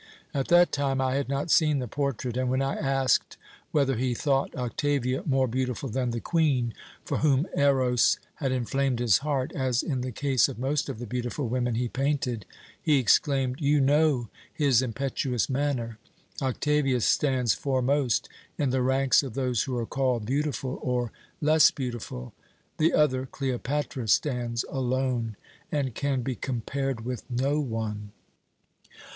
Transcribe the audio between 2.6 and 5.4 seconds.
I asked whether he thought Octavia